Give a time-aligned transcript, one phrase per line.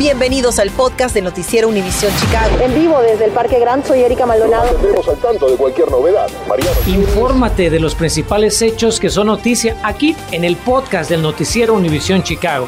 [0.00, 2.58] Bienvenidos al podcast de Noticiero Univisión Chicago.
[2.62, 4.64] En vivo desde el Parque Gran, soy Erika Maldonado.
[4.64, 6.26] Estamos al tanto de cualquier novedad.
[6.48, 6.72] Mariano.
[6.86, 12.22] Infórmate de los principales hechos que son noticia aquí en el podcast del Noticiero Univisión
[12.22, 12.66] Chicago.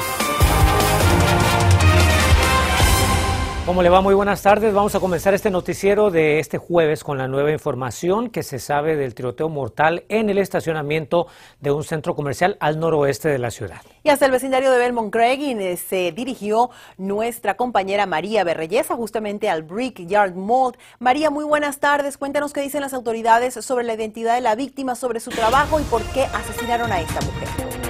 [3.64, 4.00] ¿Cómo le va?
[4.00, 4.74] Muy buenas tardes.
[4.74, 8.96] Vamos a comenzar este noticiero de este jueves con la nueva información que se sabe
[8.96, 11.28] del tiroteo mortal en el estacionamiento
[11.60, 13.80] de un centro comercial al noroeste de la ciudad.
[14.02, 19.62] Y hasta el vecindario de Belmont Craig se dirigió nuestra compañera María Berreyesa justamente al
[19.62, 20.76] Brickyard Mall.
[20.98, 22.18] María, muy buenas tardes.
[22.18, 25.84] Cuéntanos qué dicen las autoridades sobre la identidad de la víctima, sobre su trabajo y
[25.84, 27.81] por qué asesinaron a esta mujer.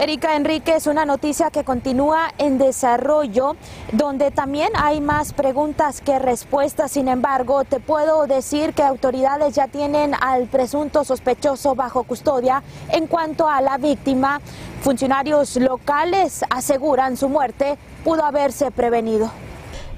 [0.00, 3.56] Erika Enrique es una noticia que continúa en desarrollo,
[3.92, 6.92] donde también hay más preguntas que respuestas.
[6.92, 12.62] Sin embargo, te puedo decir que autoridades ya tienen al presunto sospechoso bajo custodia.
[12.88, 14.40] En cuanto a la víctima,
[14.80, 19.30] funcionarios locales aseguran su muerte pudo haberse prevenido.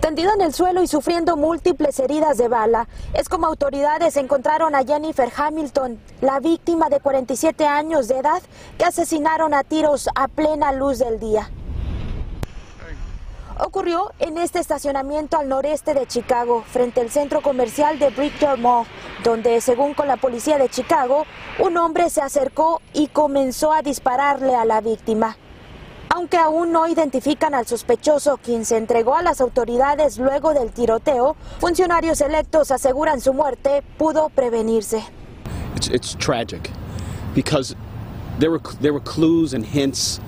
[0.02, 4.82] Tendido en el suelo y sufriendo múltiples heridas de bala, es como autoridades encontraron a
[4.82, 8.42] Jennifer Hamilton, la víctima de 47 años de edad
[8.76, 11.48] que asesinaron a tiros a plena luz del día.
[13.60, 18.86] Ocurrió en este estacionamiento al noreste de Chicago, frente al centro comercial de Brickyard Mall,
[19.22, 21.26] donde, según con la policía de Chicago,
[21.60, 25.36] un hombre se acercó y comenzó a dispararle a la víctima.
[26.14, 31.36] Aunque aún no identifican al sospechoso quien se entregó a las autoridades luego del tiroteo,
[31.58, 35.02] funcionarios electos aseguran su muerte pudo prevenirse.
[35.74, 36.68] It's, it's tragic
[37.34, 37.74] because
[38.38, 40.20] there were, there were clues and hints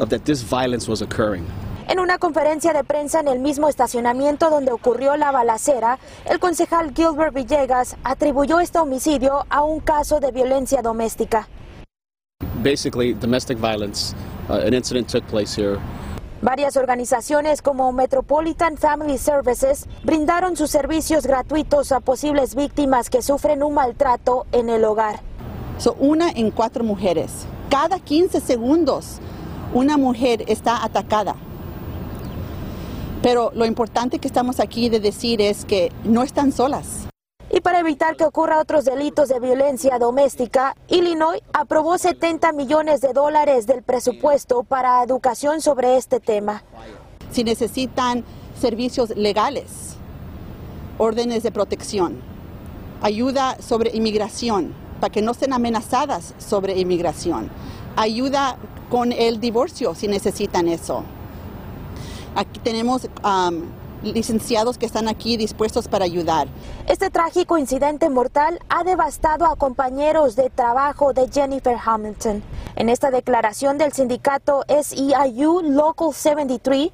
[0.00, 1.46] of that this violence was occurring.
[1.86, 6.94] En una conferencia de prensa en el mismo estacionamiento donde ocurrió la balacera, el concejal
[6.96, 11.48] Gilbert Villegas atribuyó este homicidio a un caso de violencia doméstica.
[12.60, 14.14] Basically, domestic violence,
[14.48, 15.78] an incident took place here.
[16.42, 23.62] Varias organizaciones como Metropolitan Family Services brindaron sus servicios gratuitos a posibles víctimas que sufren
[23.62, 25.20] un maltrato en el hogar.
[25.78, 27.46] So, una en cuatro mujeres.
[27.70, 29.20] Cada 15 segundos
[29.72, 31.36] una mujer está atacada.
[33.22, 37.11] Pero lo importante que estamos aquí de decir es que no están solas.
[37.54, 43.12] Y para evitar que ocurra otros delitos de violencia doméstica, Illinois aprobó 70 millones de
[43.12, 46.62] dólares del presupuesto para educación sobre este tema.
[47.30, 48.24] Si necesitan
[48.58, 49.96] servicios legales,
[50.96, 52.22] órdenes de protección,
[53.02, 57.50] ayuda sobre inmigración, para que no estén amenazadas sobre inmigración,
[57.96, 58.56] ayuda
[58.88, 61.04] con el divorcio si necesitan eso.
[62.34, 63.64] Aquí tenemos um,
[64.02, 66.48] licenciados que están aquí dispuestos para ayudar.
[66.86, 72.42] Este trágico incidente mortal ha devastado a compañeros de trabajo de Jennifer Hamilton.
[72.76, 76.90] En esta declaración del sindicato SEIU Local 73,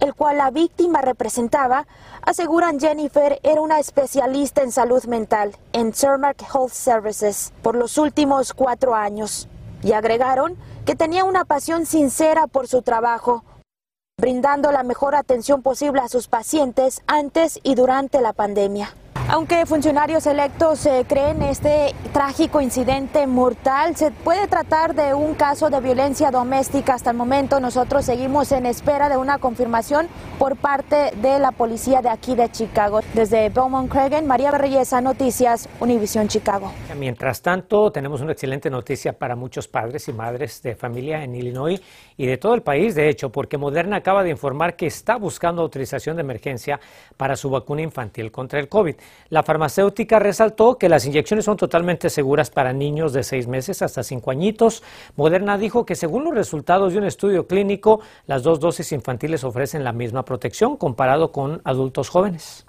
[0.00, 1.86] el cual la víctima representaba,
[2.22, 8.52] aseguran Jennifer era una especialista en salud mental en Cermark Health Services por los últimos
[8.52, 9.48] cuatro años.
[9.82, 13.44] Y agregaron que tenía una pasión sincera por su trabajo,
[14.22, 18.94] brindando la mejor atención posible a sus pacientes antes y durante la pandemia.
[19.34, 25.70] Aunque funcionarios electos eh, creen este trágico incidente mortal, se puede tratar de un caso
[25.70, 26.92] de violencia doméstica.
[26.92, 32.02] Hasta el momento nosotros seguimos en espera de una confirmación por parte de la policía
[32.02, 33.00] de aquí de Chicago.
[33.14, 36.70] Desde Beaumont Cragen, María Berreyesa, Noticias, Univisión Chicago.
[36.94, 41.80] Mientras tanto, tenemos una excelente noticia para muchos padres y madres de familia en Illinois
[42.18, 45.62] y de todo el país, de hecho, porque Moderna acaba de informar que está buscando
[45.62, 46.78] autorización de emergencia
[47.16, 48.96] para su vacuna infantil contra el COVID.
[49.32, 54.02] La farmacéutica resaltó que las inyecciones son totalmente seguras para niños de seis meses hasta
[54.02, 54.82] cinco añitos.
[55.16, 59.84] Moderna dijo que según los resultados de un estudio clínico, las dos dosis infantiles ofrecen
[59.84, 62.66] la misma protección comparado con adultos jóvenes.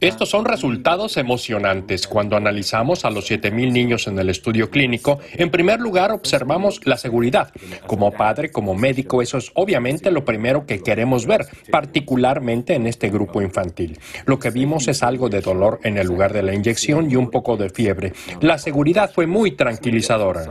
[0.00, 2.06] Estos son resultados emocionantes.
[2.06, 6.96] Cuando analizamos a los 7.000 niños en el estudio clínico, en primer lugar observamos la
[6.96, 7.52] seguridad.
[7.86, 13.10] Como padre, como médico, eso es obviamente lo primero que queremos ver, particularmente en este
[13.10, 14.00] grupo infantil.
[14.24, 17.30] Lo que vimos es algo de dolor en el lugar de la inyección y un
[17.30, 18.14] poco de fiebre.
[18.40, 20.46] La seguridad fue muy tranquilizadora.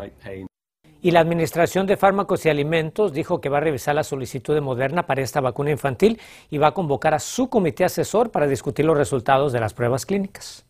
[1.06, 4.62] Y la Administración de Fármacos y Alimentos dijo que va a revisar la solicitud de
[4.62, 6.18] Moderna para esta vacuna infantil
[6.50, 10.06] y va a convocar a su comité asesor para discutir los resultados de las pruebas
[10.06, 10.66] clínicas.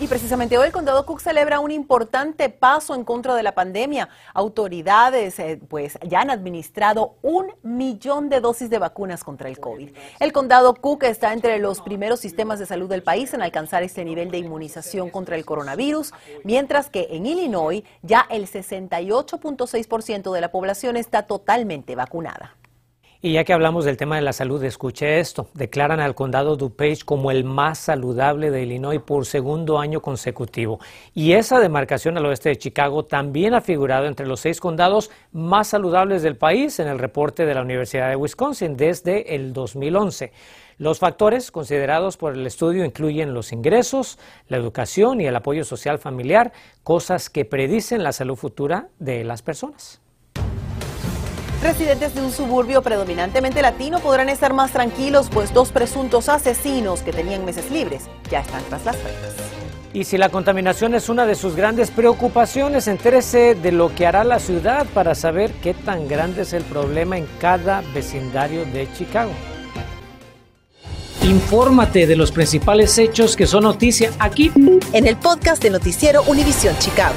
[0.00, 4.08] Y precisamente hoy el condado Cook celebra un importante paso en contra de la pandemia.
[4.32, 9.90] Autoridades eh, pues ya han administrado un millón de dosis de vacunas contra el COVID.
[10.20, 14.04] El condado Cook está entre los primeros sistemas de salud del país en alcanzar este
[14.04, 16.12] nivel de inmunización contra el coronavirus,
[16.44, 22.57] mientras que en Illinois ya el 68.6% de la población está totalmente vacunada.
[23.20, 25.48] Y ya que hablamos del tema de la salud, escuche esto.
[25.54, 30.78] Declaran al condado DuPage como el más saludable de Illinois por segundo año consecutivo.
[31.14, 35.66] Y esa demarcación al oeste de Chicago también ha figurado entre los seis condados más
[35.66, 40.30] saludables del país en el reporte de la Universidad de Wisconsin desde el 2011.
[40.76, 45.98] Los factores considerados por el estudio incluyen los ingresos, la educación y el apoyo social
[45.98, 46.52] familiar,
[46.84, 50.00] cosas que predicen la salud futura de las personas.
[51.62, 57.12] Residentes de un suburbio predominantemente latino podrán estar más tranquilos, pues dos presuntos asesinos que
[57.12, 59.34] tenían meses libres ya están tras las rejas.
[59.92, 64.22] Y si la contaminación es una de sus grandes preocupaciones, entérese de lo que hará
[64.22, 69.32] la ciudad para saber qué tan grande es el problema en cada vecindario de Chicago.
[71.22, 74.52] Infórmate de los principales hechos que son noticia aquí
[74.92, 77.16] en el podcast de Noticiero Univisión Chicago.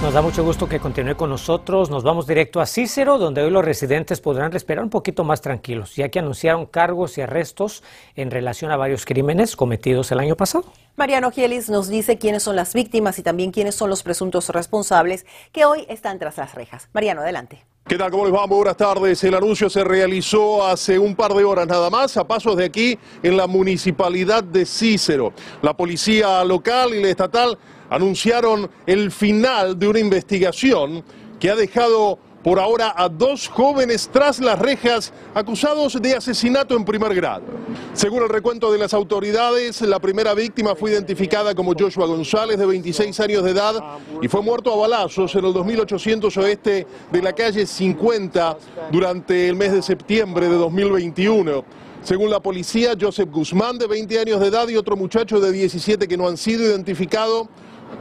[0.00, 1.90] Nos da mucho gusto que continúe con nosotros.
[1.90, 5.96] Nos vamos directo a Cícero, donde hoy los residentes podrán respirar un poquito más tranquilos,
[5.96, 7.82] ya que anunciaron cargos y arrestos
[8.14, 10.66] en relación a varios crímenes cometidos el año pasado.
[10.94, 15.26] Mariano Gielis nos dice quiénes son las víctimas y también quiénes son los presuntos responsables
[15.50, 16.88] que hoy están tras las rejas.
[16.92, 17.64] Mariano, adelante.
[17.88, 18.12] ¿Qué tal?
[18.12, 18.46] ¿Cómo les va?
[18.46, 19.24] Muy buenas tardes.
[19.24, 22.96] El anuncio se realizó hace un par de horas nada más, a pasos de aquí,
[23.22, 25.32] en la municipalidad de Cícero.
[25.62, 27.58] La policía local y la estatal
[27.90, 31.04] anunciaron el final de una investigación
[31.38, 36.84] que ha dejado por ahora a dos jóvenes tras las rejas acusados de asesinato en
[36.84, 37.44] primer grado.
[37.92, 42.66] Según el recuento de las autoridades, la primera víctima fue identificada como Joshua González, de
[42.66, 43.74] 26 años de edad,
[44.22, 48.56] y fue muerto a balazos en el 2800 oeste de la calle 50
[48.92, 51.64] durante el mes de septiembre de 2021.
[52.02, 56.06] Según la policía, Joseph Guzmán, de 20 años de edad, y otro muchacho de 17
[56.06, 57.48] que no han sido identificados,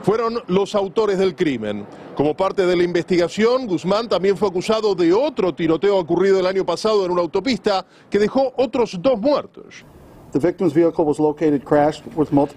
[0.02, 1.86] fueron los autores del crimen.
[2.16, 6.66] Como parte de la investigación, Guzmán también fue acusado de otro tiroteo ocurrido el año
[6.66, 9.86] pasado en una autopista que dejó otros dos muertos.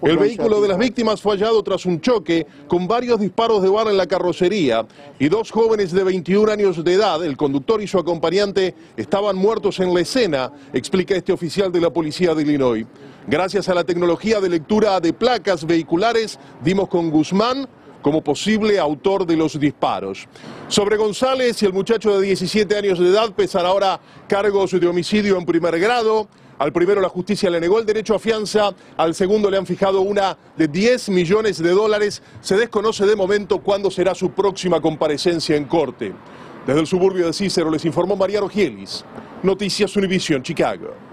[0.02, 3.90] El vehículo de las víctimas fue hallado tras un choque con varios disparos de bala
[3.90, 4.86] en la carrocería
[5.18, 9.80] y dos jóvenes de 21 años de edad, el conductor y su acompañante, estaban muertos
[9.80, 12.86] en la escena, explica este oficial de la policía de Illinois.
[13.26, 17.68] Gracias a la tecnología de lectura de placas vehiculares, dimos con Guzmán
[18.02, 20.26] como posible autor de los disparos.
[20.68, 25.36] Sobre González y el muchacho de 17 años de edad pesan ahora cargos de homicidio
[25.36, 26.28] en primer grado.
[26.60, 30.02] Al primero la justicia le negó el derecho a fianza, al segundo le han fijado
[30.02, 32.22] una de 10 millones de dólares.
[32.42, 36.12] Se desconoce de momento cuándo será su próxima comparecencia en corte.
[36.66, 39.06] Desde el suburbio de Cícero les informó Mariano Gielis,
[39.42, 41.09] Noticias Univision, Chicago.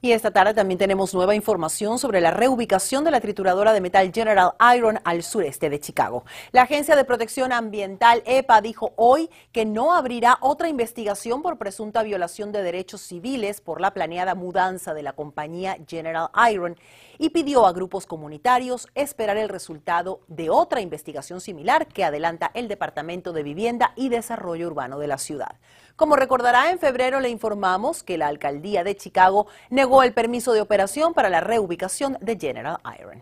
[0.00, 4.12] Y esta tarde también tenemos nueva información sobre la reubicación de la trituradora de metal
[4.14, 6.24] General Iron al sureste de Chicago.
[6.52, 12.04] La Agencia de Protección Ambiental EPA dijo hoy que no abrirá otra investigación por presunta
[12.04, 16.76] violación de derechos civiles por la planeada mudanza de la compañía General Iron
[17.18, 22.68] y pidió a grupos comunitarios esperar el resultado de otra investigación similar que adelanta el
[22.68, 25.56] Departamento de Vivienda y Desarrollo Urbano de la ciudad.
[25.98, 30.60] Como recordará, en febrero le informamos que la alcaldía de Chicago negó el permiso de
[30.60, 33.20] operación para la reubicación de General Iron.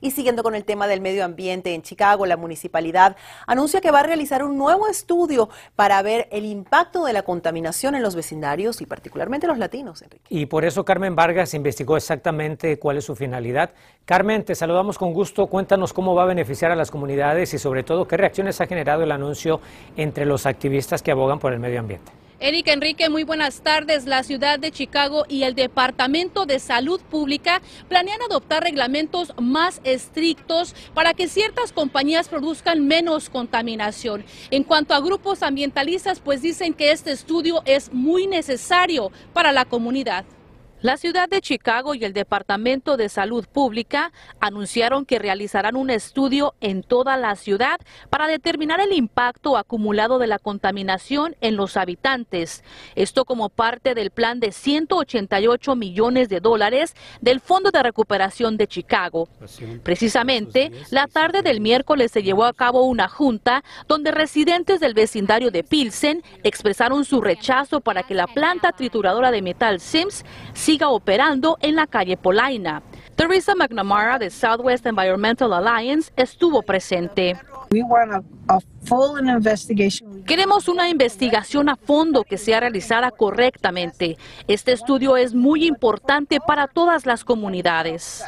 [0.00, 3.16] Y siguiendo con el tema del medio ambiente en Chicago, la municipalidad
[3.46, 7.94] anuncia que va a realizar un nuevo estudio para ver el impacto de la contaminación
[7.94, 10.24] en los vecindarios y particularmente los latinos, Enrique.
[10.28, 13.70] Y por eso Carmen Vargas investigó exactamente cuál es su finalidad.
[14.04, 15.46] Carmen, te saludamos con gusto.
[15.46, 19.02] Cuéntanos cómo va a beneficiar a las comunidades y sobre todo qué reacciones ha generado
[19.02, 19.60] el anuncio
[19.96, 22.12] entre los activistas que abogan por el medio ambiente.
[22.40, 24.06] Erika Enrique, muy buenas tardes.
[24.06, 30.72] La ciudad de Chicago y el Departamento de Salud Pública planean adoptar reglamentos más estrictos
[30.94, 34.24] para que ciertas compañías produzcan menos contaminación.
[34.52, 39.64] En cuanto a grupos ambientalistas, pues dicen que este estudio es muy necesario para la
[39.64, 40.24] comunidad.
[40.80, 46.54] La ciudad de Chicago y el Departamento de Salud Pública anunciaron que realizarán un estudio
[46.60, 47.80] en toda la ciudad
[48.10, 52.62] para determinar el impacto acumulado de la contaminación en los habitantes.
[52.94, 58.68] Esto como parte del plan de 188 millones de dólares del Fondo de Recuperación de
[58.68, 59.28] Chicago.
[59.82, 65.50] Precisamente, la tarde del miércoles se llevó a cabo una junta donde residentes del vecindario
[65.50, 70.24] de Pilsen expresaron su rechazo para que la planta trituradora de metal Sims
[70.68, 72.82] siga operando en la calle Polaina.
[73.16, 77.38] Teresa McNamara de Southwest Environmental Alliance estuvo presente.
[80.26, 84.18] Queremos una investigación a fondo que sea realizada correctamente.
[84.46, 88.22] Este estudio es muy importante para todas las comunidades.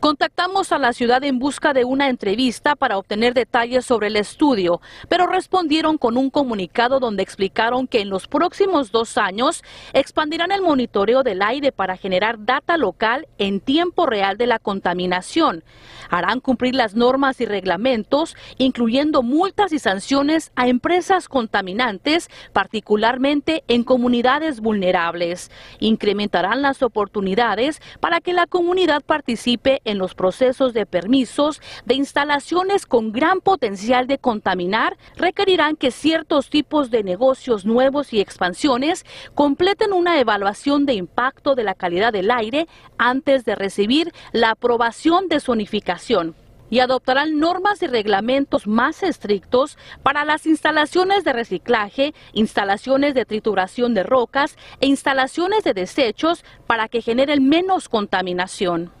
[0.00, 4.80] Contactamos a la ciudad en busca de una entrevista para obtener detalles sobre el estudio,
[5.10, 10.62] pero respondieron con un comunicado donde explicaron que en los próximos dos años expandirán el
[10.62, 15.64] monitoreo del aire para generar data local en tiempo real de la contaminación.
[16.08, 23.84] Harán cumplir las normas y reglamentos, incluyendo multas y sanciones a empresas contaminantes, particularmente en
[23.84, 25.50] comunidades vulnerables.
[25.78, 33.12] Incrementarán las oportunidades para que la comunidad participe los procesos de permisos de instalaciones con
[33.12, 39.04] gran potencial de contaminar requerirán que ciertos tipos de negocios nuevos y expansiones
[39.34, 42.68] completen una evaluación de impacto de la calidad del aire
[42.98, 46.34] antes de recibir la aprobación de zonificación
[46.70, 53.92] y adoptarán normas y reglamentos más estrictos para las instalaciones de reciclaje, instalaciones de trituración
[53.92, 58.92] de rocas e instalaciones de desechos para que generen menos contaminación.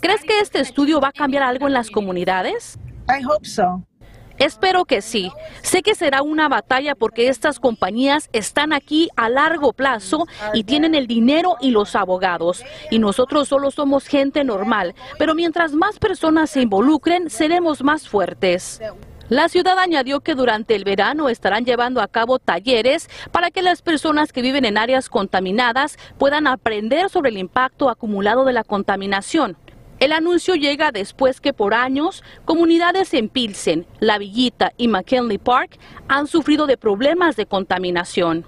[0.00, 2.78] ¿Crees que este estudio va a cambiar algo en las comunidades?
[4.38, 5.32] Espero que sí.
[5.62, 10.94] Sé que será una batalla porque estas compañías están aquí a largo plazo y tienen
[10.94, 12.62] el dinero y los abogados.
[12.90, 14.94] Y nosotros solo somos gente normal.
[15.18, 18.80] Pero mientras más personas se involucren, seremos más fuertes.
[19.28, 23.82] La ciudad añadió que durante el verano estarán llevando a cabo talleres para que las
[23.82, 29.58] personas que viven en áreas contaminadas puedan aprender sobre el impacto acumulado de la contaminación.
[30.00, 35.78] El anuncio llega después que por años comunidades en Pilsen, La Villita y McKinley Park
[36.08, 38.46] han sufrido de problemas de contaminación.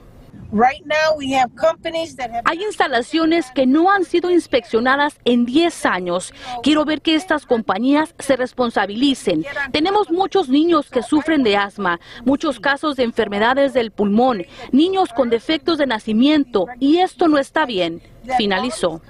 [2.45, 6.33] Hay instalaciones que no han sido inspeccionadas en 10 años.
[6.63, 9.45] Quiero ver que estas compañías se responsabilicen.
[9.73, 15.31] Tenemos muchos niños que sufren de asma, muchos casos de enfermedades del pulmón, niños con
[15.31, 18.03] defectos de nacimiento y esto no está bien.
[18.37, 19.01] Finalizó.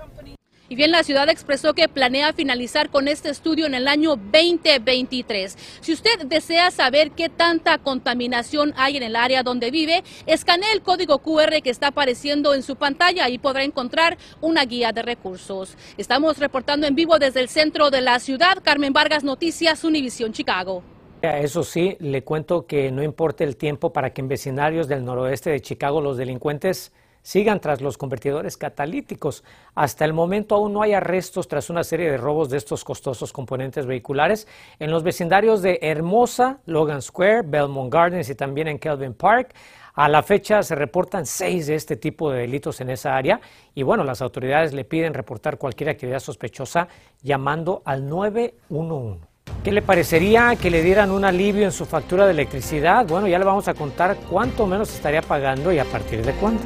[0.70, 5.58] Y bien, la ciudad expresó que planea finalizar con este estudio en el año 2023.
[5.80, 10.82] Si usted desea saber qué tanta contaminación hay en el área donde vive, escanee el
[10.82, 15.76] código QR que está apareciendo en su pantalla y podrá encontrar una guía de recursos.
[15.98, 18.62] Estamos reportando en vivo desde el centro de la ciudad.
[18.62, 20.84] Carmen Vargas, Noticias, Univisión, Chicago.
[21.20, 25.50] Eso sí, le cuento que no importa el tiempo para que en vecindarios del noroeste
[25.50, 29.44] de Chicago los delincuentes sigan tras los convertidores catalíticos.
[29.74, 33.32] Hasta el momento aún no hay arrestos tras una serie de robos de estos costosos
[33.32, 34.46] componentes vehiculares
[34.78, 39.54] en los vecindarios de Hermosa, Logan Square, Belmont Gardens y también en Kelvin Park.
[39.94, 43.40] A la fecha se reportan seis de este tipo de delitos en esa área
[43.74, 46.88] y bueno, las autoridades le piden reportar cualquier actividad sospechosa
[47.22, 49.30] llamando al 911.
[49.64, 53.06] ¿Qué le parecería que le dieran un alivio en su factura de electricidad?
[53.06, 56.62] Bueno, ya le vamos a contar cuánto menos estaría pagando y a partir de cuándo.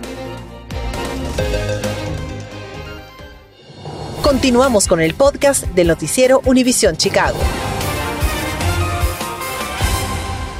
[4.44, 7.38] Continuamos con el podcast del noticiero Univisión Chicago.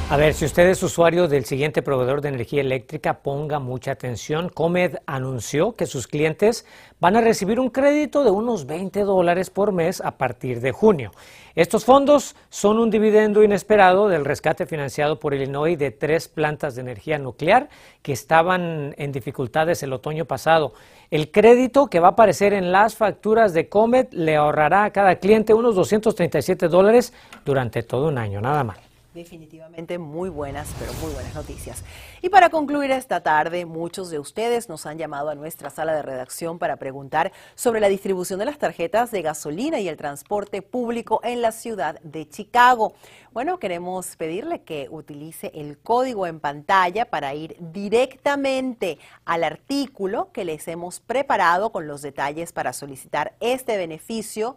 [0.09, 4.49] A ver, si usted es usuario del siguiente proveedor de energía eléctrica, ponga mucha atención.
[4.49, 6.65] Comed anunció que sus clientes
[6.99, 11.11] van a recibir un crédito de unos 20 dólares por mes a partir de junio.
[11.53, 16.81] Estos fondos son un dividendo inesperado del rescate financiado por Illinois de tres plantas de
[16.81, 17.69] energía nuclear
[18.01, 20.73] que estaban en dificultades el otoño pasado.
[21.11, 25.15] El crédito que va a aparecer en las facturas de Comet le ahorrará a cada
[25.17, 27.13] cliente unos 237 dólares
[27.45, 28.77] durante todo un año, nada más.
[29.15, 31.85] Definitivamente muy buenas, pero muy buenas noticias.
[32.21, 36.01] Y para concluir esta tarde, muchos de ustedes nos han llamado a nuestra sala de
[36.01, 41.21] redacción para preguntar sobre la distribución de las tarjetas de gasolina y el transporte público
[41.23, 42.93] en la ciudad de Chicago.
[43.35, 50.45] Bueno, queremos pedirle que utilice el código en pantalla para ir directamente al artículo que
[50.45, 54.55] les hemos preparado con los detalles para solicitar este beneficio,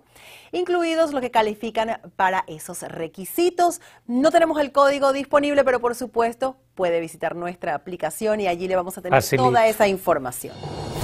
[0.52, 3.80] incluidos lo que califican para esos requisitos.
[4.06, 8.76] No tenemos el código disponible, pero por supuesto puede visitar nuestra aplicación y allí le
[8.76, 10.54] vamos a tener toda esa información.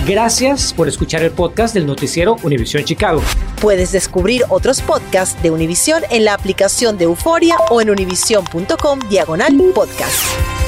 [0.07, 3.23] Gracias por escuchar el podcast del noticiero Univisión Chicago.
[3.63, 9.57] Puedes descubrir otros podcasts de Univisión en la aplicación de Euforia o en univision.com diagonal
[9.75, 10.64] podcast.